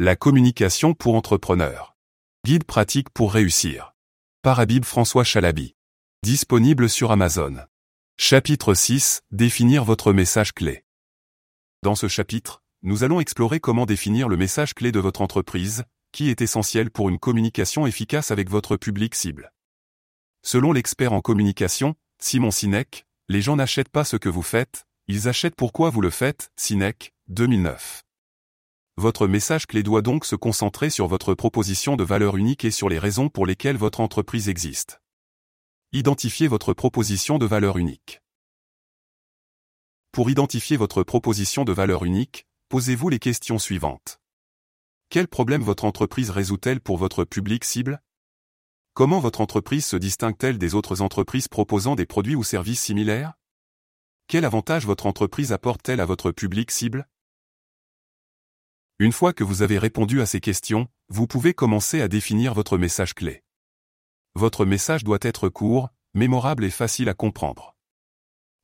La 0.00 0.16
communication 0.16 0.92
pour 0.92 1.14
entrepreneurs. 1.14 1.96
Guide 2.44 2.64
pratique 2.64 3.10
pour 3.10 3.32
réussir. 3.32 3.94
Par 4.42 4.58
Habib 4.58 4.84
François 4.84 5.22
Chalabi. 5.22 5.76
Disponible 6.24 6.88
sur 6.88 7.12
Amazon. 7.12 7.58
Chapitre 8.18 8.74
6. 8.74 9.22
Définir 9.30 9.84
votre 9.84 10.12
message 10.12 10.52
clé. 10.52 10.84
Dans 11.84 11.94
ce 11.94 12.08
chapitre, 12.08 12.60
nous 12.82 13.04
allons 13.04 13.20
explorer 13.20 13.60
comment 13.60 13.86
définir 13.86 14.28
le 14.28 14.36
message 14.36 14.74
clé 14.74 14.90
de 14.90 14.98
votre 14.98 15.20
entreprise, 15.20 15.84
qui 16.10 16.28
est 16.28 16.40
essentiel 16.40 16.90
pour 16.90 17.08
une 17.08 17.20
communication 17.20 17.86
efficace 17.86 18.32
avec 18.32 18.50
votre 18.50 18.76
public 18.76 19.14
cible. 19.14 19.52
Selon 20.42 20.72
l'expert 20.72 21.12
en 21.12 21.20
communication, 21.20 21.94
Simon 22.18 22.50
Sinek, 22.50 23.06
les 23.28 23.42
gens 23.42 23.54
n'achètent 23.54 23.90
pas 23.90 24.02
ce 24.02 24.16
que 24.16 24.28
vous 24.28 24.42
faites, 24.42 24.86
ils 25.06 25.28
achètent 25.28 25.54
pourquoi 25.54 25.90
vous 25.90 26.00
le 26.00 26.10
faites, 26.10 26.50
Sinek, 26.56 27.14
2009. 27.28 28.04
Votre 28.96 29.26
message 29.26 29.66
clé 29.66 29.82
doit 29.82 30.02
donc 30.02 30.24
se 30.24 30.36
concentrer 30.36 30.88
sur 30.88 31.08
votre 31.08 31.34
proposition 31.34 31.96
de 31.96 32.04
valeur 32.04 32.36
unique 32.36 32.64
et 32.64 32.70
sur 32.70 32.88
les 32.88 33.00
raisons 33.00 33.28
pour 33.28 33.44
lesquelles 33.44 33.76
votre 33.76 33.98
entreprise 33.98 34.48
existe. 34.48 35.00
Identifiez 35.90 36.46
votre 36.46 36.74
proposition 36.74 37.38
de 37.38 37.44
valeur 37.44 37.76
unique. 37.76 38.22
Pour 40.12 40.30
identifier 40.30 40.76
votre 40.76 41.02
proposition 41.02 41.64
de 41.64 41.72
valeur 41.72 42.04
unique, 42.04 42.46
posez-vous 42.68 43.08
les 43.08 43.18
questions 43.18 43.58
suivantes. 43.58 44.20
Quel 45.08 45.26
problème 45.26 45.62
votre 45.62 45.84
entreprise 45.84 46.30
résout-elle 46.30 46.80
pour 46.80 46.96
votre 46.96 47.24
public 47.24 47.64
cible? 47.64 48.00
Comment 48.94 49.18
votre 49.18 49.40
entreprise 49.40 49.86
se 49.86 49.96
distingue-t-elle 49.96 50.56
des 50.56 50.76
autres 50.76 51.00
entreprises 51.00 51.48
proposant 51.48 51.96
des 51.96 52.06
produits 52.06 52.36
ou 52.36 52.44
services 52.44 52.82
similaires? 52.82 53.32
Quel 54.28 54.44
avantage 54.44 54.86
votre 54.86 55.06
entreprise 55.06 55.52
apporte-t-elle 55.52 56.00
à 56.00 56.06
votre 56.06 56.30
public 56.30 56.70
cible? 56.70 57.08
Une 59.00 59.12
fois 59.12 59.32
que 59.32 59.42
vous 59.42 59.62
avez 59.62 59.78
répondu 59.78 60.20
à 60.20 60.26
ces 60.26 60.40
questions, 60.40 60.86
vous 61.08 61.26
pouvez 61.26 61.52
commencer 61.52 62.00
à 62.00 62.06
définir 62.06 62.54
votre 62.54 62.78
message 62.78 63.14
clé. 63.14 63.42
Votre 64.36 64.64
message 64.64 65.02
doit 65.02 65.18
être 65.20 65.48
court, 65.48 65.88
mémorable 66.14 66.64
et 66.64 66.70
facile 66.70 67.08
à 67.08 67.14
comprendre. 67.14 67.76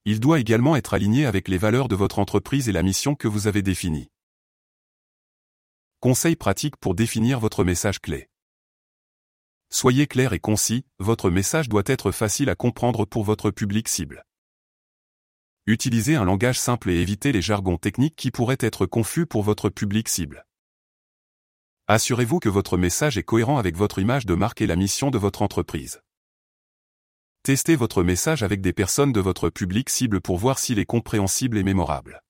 Il 0.05 0.21
doit 0.21 0.39
également 0.39 0.77
être 0.77 0.95
aligné 0.95 1.27
avec 1.27 1.49
les 1.49 1.59
valeurs 1.59 1.89
de 1.89 1.97
votre 1.97 2.21
entreprise 2.21 2.69
et 2.69 2.73
la 2.73 2.85
mission 2.85 3.17
que 3.17 3.27
vous 3.27 3.49
avez 3.49 3.63
définie. 3.63 4.09
Conseils 5.99 6.37
pratiques 6.37 6.77
pour 6.77 6.95
définir 6.95 7.41
votre 7.41 7.65
message 7.65 8.01
clé. 8.01 8.31
Soyez 9.69 10.07
clair 10.07 10.33
et 10.33 10.41
concis, 10.41 10.85
votre 11.01 11.29
message 11.29 11.69
doit 11.69 11.83
être 11.87 12.13
facile 12.13 12.51
à 12.51 12.55
comprendre 12.55 13.05
pour 13.05 13.25
votre 13.25 13.51
public 13.51 13.89
cible. 13.89 14.25
Utilisez 15.71 16.17
un 16.17 16.25
langage 16.25 16.59
simple 16.59 16.91
et 16.91 16.97
évitez 16.97 17.31
les 17.31 17.43
jargons 17.43 17.77
techniques 17.77 18.17
qui 18.17 18.33
pourraient 18.33 18.59
être 18.59 18.87
confus 18.87 19.25
pour 19.25 19.45
votre 19.45 19.69
public 19.69 20.09
cible. 20.09 20.45
Assurez-vous 21.87 22.41
que 22.41 22.49
votre 22.49 22.77
message 22.77 23.17
est 23.17 23.23
cohérent 23.23 23.57
avec 23.57 23.77
votre 23.77 24.01
image 24.01 24.27
de 24.27 24.35
marque 24.35 24.63
et 24.63 24.67
la 24.67 24.75
mission 24.75 25.13
de 25.13 25.19
votre 25.19 25.43
entreprise. 25.43 26.01
Testez 27.45 27.77
votre 27.77 28.03
message 28.03 28.43
avec 28.43 28.61
des 28.63 28.73
personnes 28.73 29.13
de 29.13 29.21
votre 29.21 29.49
public 29.49 29.91
cible 29.91 30.21
pour 30.21 30.39
voir 30.39 30.59
s'il 30.59 30.81
est 30.81 30.87
compréhensible 30.87 31.57
et 31.57 31.63
mémorable. 31.63 32.21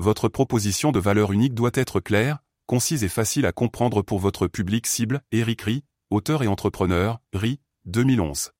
Votre 0.00 0.28
proposition 0.28 0.90
de 0.90 0.98
valeur 0.98 1.30
unique 1.30 1.54
doit 1.54 1.70
être 1.74 2.00
claire, 2.00 2.42
concise 2.66 3.04
et 3.04 3.08
facile 3.08 3.46
à 3.46 3.52
comprendre 3.52 4.02
pour 4.02 4.18
votre 4.18 4.48
public 4.48 4.88
cible. 4.88 5.22
Eric 5.30 5.62
auteur 6.10 6.42
et 6.42 6.48
entrepreneur, 6.48 7.20
Rie, 7.32 7.60
2011. 7.84 8.53